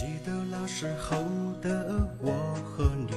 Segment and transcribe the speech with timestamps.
[0.00, 1.18] 记得那时候
[1.60, 2.32] 的我
[2.64, 3.12] 和你，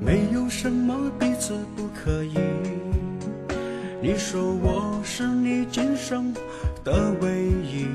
[0.00, 2.38] 没有什么彼此不可以。
[4.00, 6.32] 你说我是你今生
[6.82, 7.86] 的唯一，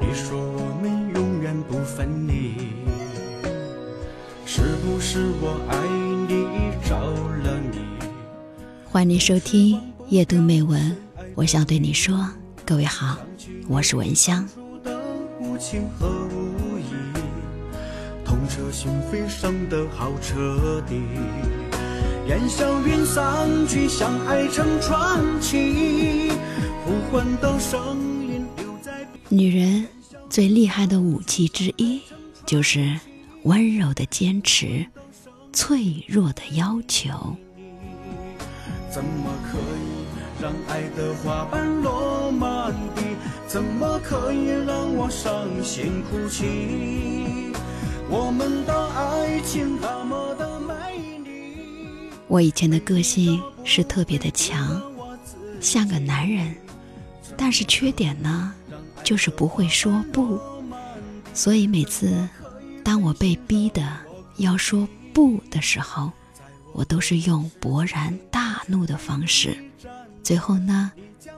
[0.00, 2.54] 你说我们永远不分离。
[4.46, 5.76] 是不是我爱
[6.26, 6.98] 你着
[7.44, 7.78] 了迷？
[8.86, 9.78] 欢迎收听
[10.08, 10.96] 夜读美文，
[11.34, 12.26] 我想对你说，
[12.64, 13.18] 各位好，
[13.68, 14.48] 我是文香。
[15.62, 16.92] 情和无义，
[18.24, 21.00] 痛彻心扉，伤得好彻底。
[22.26, 26.32] 烟消云散，去相爱成传奇。
[26.84, 27.96] 呼唤的声
[28.26, 29.86] 音留在女人
[30.28, 32.00] 最厉害的武器之一，
[32.44, 32.98] 就是
[33.44, 34.84] 温柔的坚持，
[35.52, 37.08] 脆弱的要求。
[38.90, 43.02] 怎么可以让爱的花瓣落满地？
[43.46, 47.52] 怎么可以让我伤心哭泣？
[48.08, 50.74] 我们的爱情那么的美
[51.18, 52.10] 丽。
[52.28, 54.80] 我以前的个性是特别的强，
[55.60, 56.54] 像个男人，
[57.36, 58.52] 但是缺点呢，
[59.04, 60.40] 就是不会说不。
[61.34, 62.28] 所以每次
[62.82, 63.82] 当我被逼的
[64.38, 66.10] 要说不的时候，
[66.72, 69.56] 我都是用勃然大怒的方式，
[70.32, 70.90] 最后呢，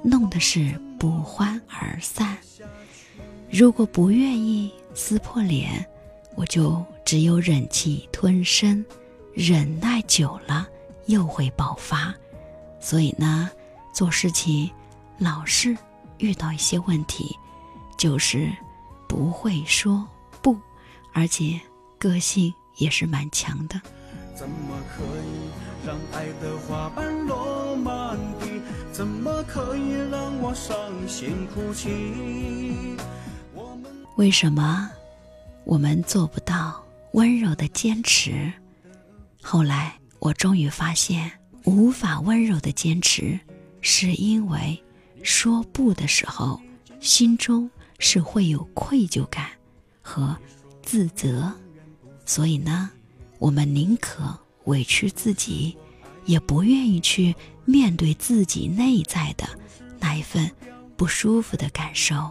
[0.05, 2.39] 弄的是不欢而散。
[3.50, 5.84] 如果不愿意撕破脸，
[6.37, 8.87] 我就只有忍气吞声，
[9.33, 10.69] 忍耐久了
[11.06, 12.15] 又会爆发。
[12.78, 13.50] 所以呢，
[13.92, 14.70] 做事情
[15.19, 15.77] 老是
[16.19, 17.37] 遇到一些问题，
[17.98, 18.48] 就是
[19.09, 20.06] 不会说
[20.41, 20.56] 不，
[21.12, 21.61] 而且
[21.98, 23.81] 个性也是蛮强的。
[24.37, 28.17] 怎么可以让爱的花瓣落满？
[28.95, 30.78] 怎么可以让我伤
[31.09, 32.97] 心哭泣？
[34.14, 34.89] 为什么
[35.64, 38.53] 我们做不到温柔的坚持？
[39.42, 41.28] 后来我终于发现，
[41.65, 43.37] 无法温柔的坚持，
[43.81, 44.81] 是因为
[45.25, 46.60] 说不的时候，
[47.00, 47.69] 心中
[47.99, 49.49] 是会有愧疚感
[50.03, 50.37] 和
[50.83, 51.53] 自责，
[52.25, 52.88] 所以呢，
[53.41, 55.77] 我们宁可委屈自己，
[56.26, 59.48] 也不愿意去面对自己内在的
[59.98, 60.50] 那一份
[60.96, 62.30] 不舒服的感受。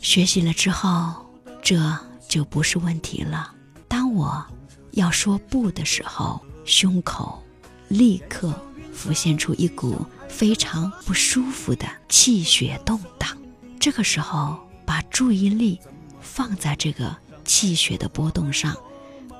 [0.00, 1.26] 学习了之后，
[1.62, 1.98] 这
[2.28, 3.54] 就不是问题了。
[3.88, 4.44] 当我
[4.92, 7.42] 要说不的时候，胸口
[7.88, 8.52] 立刻
[8.92, 13.36] 浮现出一股非常不舒服的气血动荡。
[13.78, 15.78] 这个时候，把注意力
[16.20, 18.76] 放在这个气血的波动上，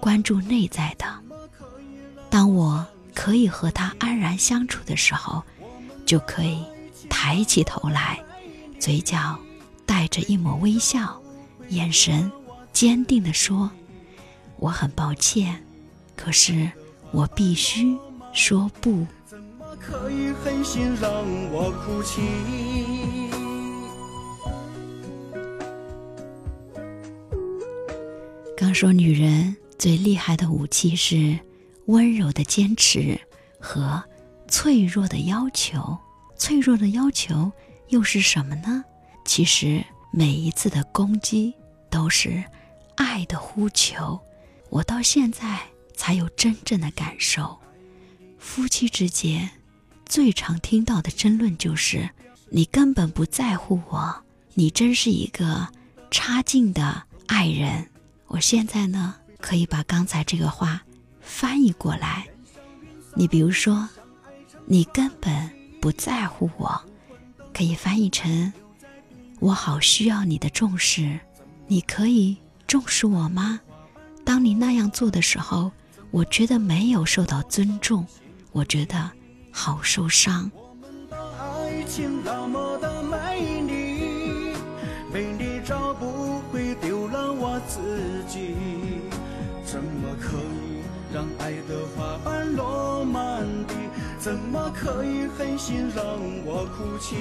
[0.01, 1.07] 关注内在的。
[2.31, 5.43] 当我可以和他安然相处的时候，
[6.05, 6.65] 就可以
[7.09, 8.23] 抬起头来，
[8.81, 9.39] 嘴角
[9.87, 11.21] 带着一抹微笑，
[11.69, 12.31] 眼神
[12.73, 13.71] 坚定地说
[14.59, 15.63] ：“我很抱歉，
[16.17, 16.71] 可是
[17.11, 17.97] 我必须
[18.33, 19.07] 说不。
[19.27, 21.11] 怎么可以狠心让
[21.51, 22.23] 我哭泣？
[28.57, 31.39] 刚说女人最厉害的武器是
[31.87, 33.21] 温柔的坚持
[33.59, 34.03] 和
[34.49, 35.99] 脆弱的要求。
[36.37, 37.53] 脆弱的要求
[37.89, 38.85] 又是什么呢？
[39.25, 41.55] 其实每一次的攻击
[41.89, 42.43] 都是
[42.97, 44.19] 爱的呼求。
[44.71, 45.61] 我到现在
[45.95, 47.59] 才有真正的感受。
[48.39, 49.49] 夫妻之间
[50.05, 52.11] 最常听到的争论就是：
[52.51, 55.69] 你根本不在乎我，你真是一个
[56.11, 57.89] 差劲的爱人。
[58.27, 60.83] 我现在呢，可以把刚才这个话
[61.33, 62.27] 翻译过来。
[63.15, 63.89] 你比如说，
[64.67, 65.51] 你根本
[65.81, 66.81] 不在乎我，
[67.55, 68.53] 可以翻译成
[69.41, 71.19] 我好需要你的重视，
[71.67, 73.59] 你可以重视我吗？
[74.25, 75.73] 当你那样做的时候，
[76.11, 78.07] 我觉得没有受到尊重，
[78.53, 79.11] 我觉得
[79.51, 80.51] 好受伤。
[87.69, 89.02] 自己。
[91.39, 93.75] 爱的花瓣落满地？
[94.19, 96.05] 怎么可以狠心让
[96.45, 97.17] 我哭泣？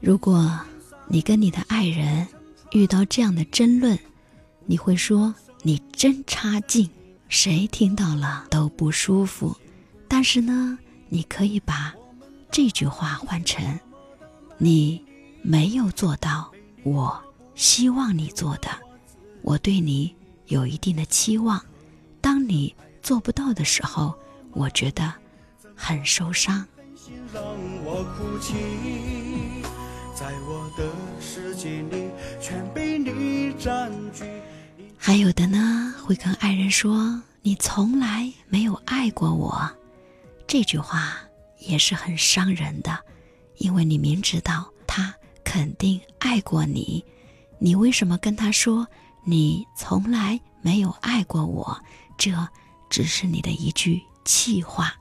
[0.00, 0.58] 如果
[1.06, 2.26] 你跟你的爱人
[2.72, 3.98] 遇到这样的争论，
[4.66, 6.88] 你会说你真差劲，
[7.28, 9.54] 谁听到了都不舒服。
[10.08, 11.94] 但是呢，你可以把
[12.50, 13.78] 这句话换成：
[14.56, 15.04] 你
[15.42, 16.50] 没有做到
[16.84, 17.22] 我
[17.54, 18.68] 希望你做的，
[19.42, 20.14] 我对你
[20.46, 21.62] 有一定的期望。
[22.24, 24.18] 当你做不到的时候，
[24.52, 25.12] 我觉得
[25.76, 26.66] 很受伤。
[27.34, 27.44] 让
[27.84, 28.54] 我哭泣，
[30.14, 30.90] 在我的
[31.20, 32.08] 世界里
[32.40, 34.24] 全被你占据。
[34.96, 39.70] 还有的呢，会跟爱人说：“你从来没有爱过我。”
[40.48, 41.18] 这句话
[41.58, 42.98] 也是很伤人的，
[43.58, 47.04] 因为你明知道他肯定爱过你，
[47.58, 48.88] 你为什么跟他说
[49.26, 51.78] 你从来没有爱过我？
[52.16, 52.48] 这
[52.88, 54.94] 只是你的一句气话。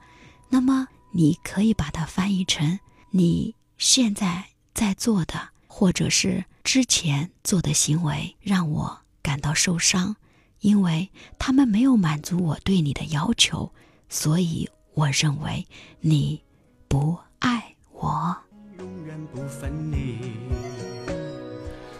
[0.49, 2.79] 那么，你可以把它翻译成：
[3.11, 8.99] 你现在在做的，或者是之前做的行为，让我。
[9.23, 10.17] 感到受伤，
[10.59, 13.71] 因为他们没有满足我对你的要求，
[14.09, 15.65] 所以我认为
[16.01, 16.43] 你
[16.89, 18.35] 不爱我。
[18.77, 20.17] 永远不分离，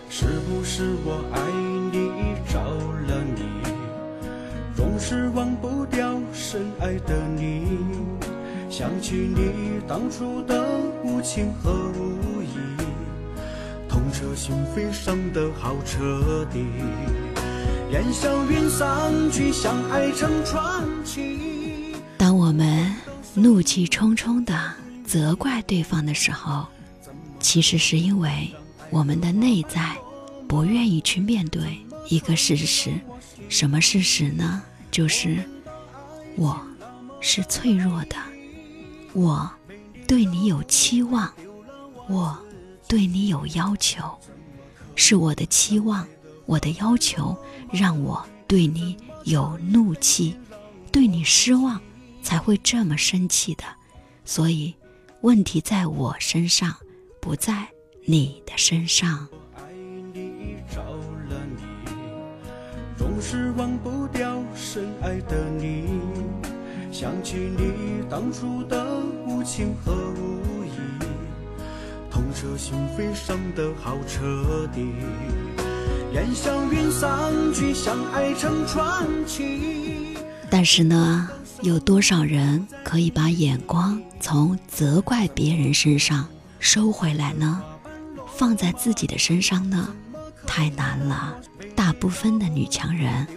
[0.10, 1.39] 是不是我爱
[4.83, 7.63] 总是忘不掉深爱的你，
[8.69, 10.62] 想起你当初的
[11.06, 12.83] 无情和无义。
[14.12, 16.65] 彻心扉，伤得好彻底。
[17.91, 21.95] 烟消云散，去相爱成传奇。
[22.18, 22.94] 当我们
[23.33, 24.53] 怒气冲冲的
[25.06, 26.68] 责怪对方的时候，
[27.39, 28.51] 其实是因为
[28.89, 29.95] 我们的内在
[30.47, 31.79] 不愿意去面对
[32.09, 32.91] 一个事实。
[33.50, 34.62] 什么事实呢？
[34.94, 35.44] 就是
[36.36, 36.62] 我
[37.19, 38.16] 是脆弱的，
[39.13, 39.51] 我
[40.07, 41.34] 对你有期望，
[42.07, 42.40] 我。
[42.86, 44.04] 对你有要求，
[44.95, 46.07] 是我的期望，
[46.45, 47.36] 我的要求
[47.72, 50.38] 让我对你有怒气，
[50.92, 51.81] 对你失望，
[52.22, 53.63] 才会这么生气的。
[54.25, 54.75] 所以，
[55.22, 56.75] 问题在我身上，
[57.19, 57.68] 不在
[58.06, 59.28] 你的身上。
[59.56, 59.63] 爱
[60.13, 61.96] 你着了你，
[62.96, 64.02] 总是忘不
[64.74, 65.84] 深爱的你，
[66.92, 68.84] 想起你当初的
[69.28, 71.06] 无情和无义。
[72.10, 74.92] 痛彻心扉，伤得好彻底。
[76.16, 80.18] 烟消云散，去相爱成传奇。
[80.50, 81.30] 但是呢，
[81.62, 86.28] 有多少人可以把眼光从责怪别人身上
[86.58, 87.62] 收回来呢？
[88.36, 89.88] 放在自己的身上呢？
[90.48, 91.38] 太难了。
[91.75, 93.28] 大部分的女强人，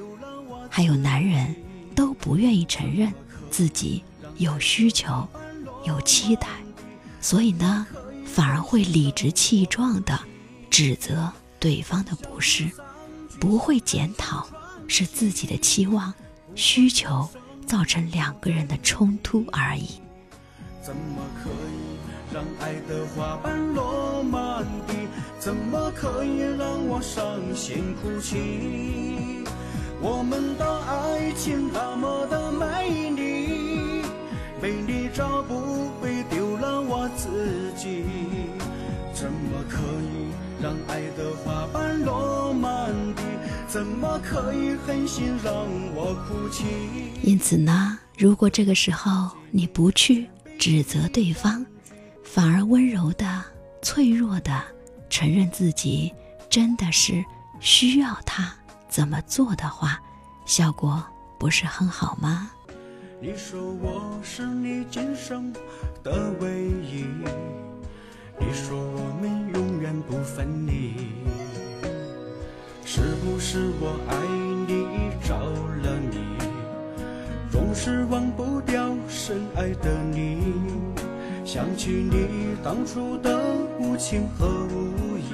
[0.76, 1.56] 还有男人，
[1.94, 3.10] 都不愿意承认
[3.50, 4.04] 自己
[4.36, 5.26] 有需求、
[5.86, 6.48] 有期待，
[7.18, 7.86] 所以呢。
[8.26, 10.20] 反而会理直气壮地
[10.68, 12.70] 指责对方的不是，
[13.40, 14.46] 不会检讨
[14.86, 16.12] 是自己的期望、
[16.54, 17.26] 需求
[17.64, 20.02] 造成两个人的冲突而已。
[20.82, 24.92] 怎么可以让爱的花瓣落满地？
[25.38, 29.42] 怎么可以让我伤心哭泣？
[30.00, 34.02] 我们的爱情那么的美丽，
[34.60, 38.04] 美丽找不回，丢了我自己。
[39.14, 40.30] 怎么可以
[40.62, 43.22] 让爱的花瓣落满地？
[43.66, 45.52] 怎么可以狠心让
[45.94, 46.64] 我哭泣？
[47.22, 50.28] 因此呢，如果这个时候你不去
[50.58, 51.64] 指责对方，
[52.22, 53.42] 反而温柔的、
[53.80, 54.62] 脆弱的
[55.08, 56.12] 承认自己
[56.50, 57.24] 真的是
[57.60, 58.54] 需要他
[58.88, 60.00] 怎么做的话，
[60.44, 61.02] 效果
[61.38, 62.50] 不是很好吗？
[63.20, 65.52] 你说我是你今生
[66.02, 66.48] 的唯
[66.82, 67.06] 一。
[68.38, 70.94] 你说我们永远不分离，
[72.84, 74.16] 是不是我爱
[74.68, 75.34] 你着
[75.82, 76.36] 了你，
[77.50, 80.52] 总是忘不掉深爱的你，
[81.46, 83.40] 想起你当初的
[83.78, 85.32] 无情和无义，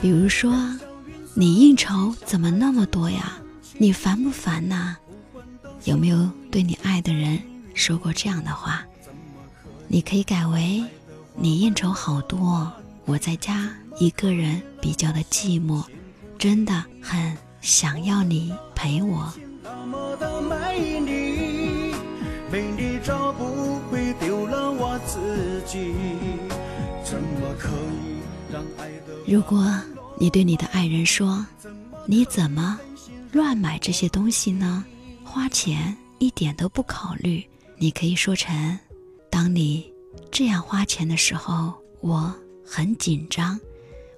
[0.00, 0.52] 比如说，
[1.34, 3.38] 你应酬怎么那么多呀？
[3.76, 4.96] 你烦不烦呐？
[5.84, 7.40] 有没有对你爱的人？
[7.74, 8.82] 说过这样的话，
[9.86, 10.84] 你可以改为：
[11.36, 12.70] 你应酬好多，
[13.04, 15.84] 我在家一个人比较的寂寞，
[16.38, 19.32] 真的很想要你陪我。
[22.50, 25.92] 美丽找不回，丢了我自己
[29.26, 29.70] 如果
[30.18, 31.44] 你对你的爱人说
[32.08, 32.80] ：“你怎么
[33.32, 34.82] 乱买这些东西呢？
[35.22, 37.44] 花钱一点都不考虑。”
[37.76, 38.78] 你可以说成：
[39.30, 39.92] 当你
[40.30, 42.34] 这样花钱的时候，我
[42.66, 43.60] 很紧张，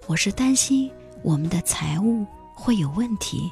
[0.07, 0.89] 我是担心
[1.23, 3.51] 我们的财务会有问题。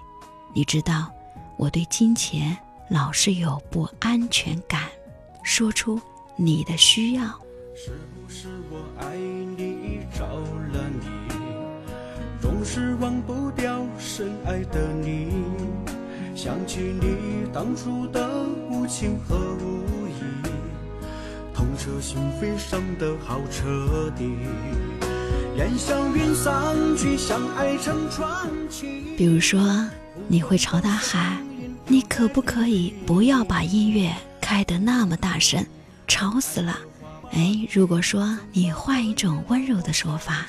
[0.55, 1.11] 你知道，
[1.59, 2.57] 我对金钱
[2.91, 4.83] 老是有不安全感。
[5.43, 6.01] 说出
[6.37, 7.23] 你的需要。
[7.75, 11.07] 是不是我爱你着了你，
[12.41, 15.29] 总是忘不掉深爱的你，
[16.35, 18.29] 想起你当初的
[18.71, 20.23] 无情和无义。
[21.55, 24.37] 痛彻心扉，伤得好彻底。
[25.57, 29.61] 烟消云散去，相爱成传奇比如说，
[30.29, 31.43] 你会朝他喊
[31.91, 35.65] ：“你可不可以不要把音乐开得那么大声，
[36.07, 36.79] 吵死了？”
[37.33, 40.47] 哎，如果说你换一种温柔的说法，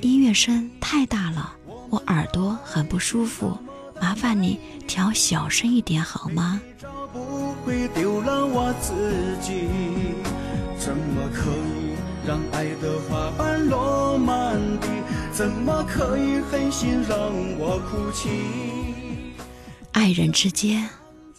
[0.00, 1.52] 音乐声太大了，
[1.90, 3.58] 我耳朵很不舒服，
[4.00, 6.60] 麻烦你调小声一点好吗？
[10.78, 11.94] 怎么可以
[12.26, 14.86] 让爱的花瓣落满地？
[15.32, 17.18] 怎么可以狠心让
[17.58, 19.01] 我哭泣？
[20.02, 20.88] 爱人之间，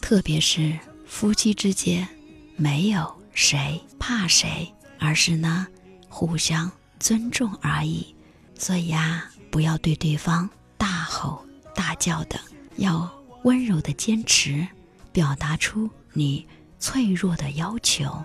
[0.00, 0.72] 特别是
[1.04, 2.08] 夫妻之间，
[2.56, 5.66] 没有谁怕谁，而是呢，
[6.08, 8.14] 互相尊重而已。
[8.58, 11.44] 所以啊，不要对对方大吼
[11.74, 12.40] 大叫的，
[12.76, 13.06] 要
[13.42, 14.66] 温柔的坚持，
[15.12, 16.46] 表达出你
[16.78, 18.24] 脆弱的要求。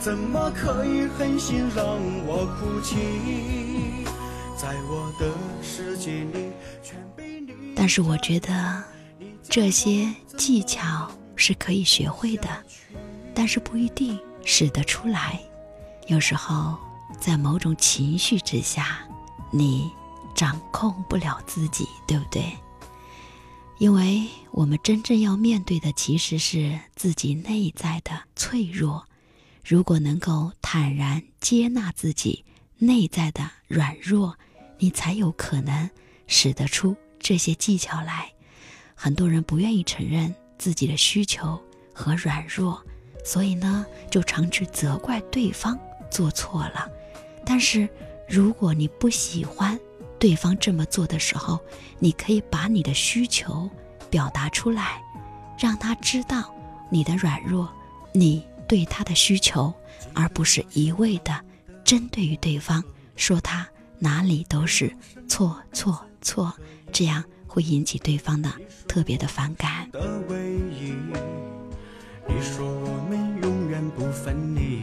[0.00, 1.84] 怎么可以狠心让
[2.24, 2.96] 我哭泣？
[4.56, 5.30] 在我的
[5.62, 7.25] 世界里，全被。
[7.76, 8.82] 但是我觉得
[9.48, 12.48] 这些技巧是可以学会的，
[13.34, 15.38] 但是不一定使得出来。
[16.08, 16.76] 有时候
[17.20, 19.06] 在某种情绪之下，
[19.52, 19.88] 你
[20.34, 22.44] 掌控不了自己，对不对？
[23.78, 29.04] 因为我们真正要面对的其实是自己内在的脆弱，
[29.62, 32.42] 如果能够坦然接纳自己
[32.78, 34.34] 内在的软弱，
[34.78, 35.90] 你才有可能
[36.26, 38.30] 使得出这些技巧来。
[38.94, 41.60] 很多人不愿意承认自己的需求
[41.92, 42.80] 和软弱，
[43.24, 45.76] 所以呢，就常去责怪对方
[46.08, 46.88] 做错了。
[47.44, 47.88] 但是，
[48.28, 49.76] 如果你不喜欢，
[50.20, 51.58] 对方这么做的时候，
[51.98, 53.68] 你可以把你的需求
[54.08, 55.02] 表达出来，
[55.58, 56.54] 让他知道
[56.92, 57.68] 你的软弱，
[58.12, 59.74] 你对他的需求，
[60.14, 61.44] 而不是一味的
[61.82, 62.84] 针对于对方，
[63.16, 63.68] 说他
[63.98, 64.96] 哪里都是
[65.28, 66.54] 错错错，
[66.92, 68.50] 这样会引起对方的
[68.88, 69.88] 特别的反感。
[69.92, 70.94] 的唯一
[72.28, 74.82] 你说我们永远不分离，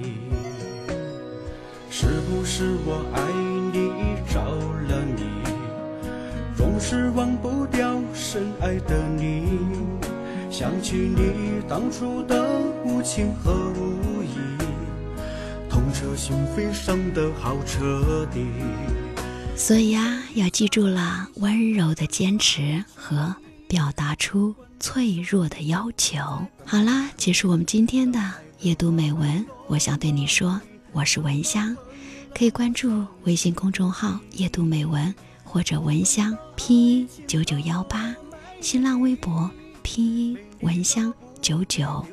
[1.90, 3.22] 是不是我爱
[3.72, 4.40] 你着
[4.88, 5.24] 了迷，
[6.56, 6.80] 总？
[6.80, 9.60] 是忘不掉深爱的你，
[10.50, 12.46] 想起你当初的
[12.84, 14.38] 无情和无义，
[15.70, 18.48] 痛彻心扉，伤得好彻底。
[19.56, 23.34] 所以啊，要记住了温柔的坚持和
[23.68, 26.20] 表达出脆弱的要求。
[26.66, 28.20] 好啦，结束我们今天的
[28.60, 29.46] 夜读美文。
[29.68, 30.60] 我想对你说，
[30.92, 31.76] 我是蚊香，
[32.38, 35.14] 可以关注微信公众号“夜读美文”。
[35.46, 38.12] 或者蚊香拼音九九幺八，
[38.60, 39.48] 新浪微博
[39.84, 42.04] 拼音蚊香九九。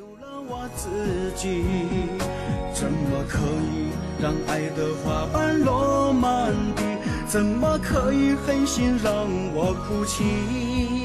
[2.71, 3.89] 怎么可以
[4.21, 6.53] 让爱的花瓣落满？
[7.31, 11.00] 怎么可以狠心让我哭泣？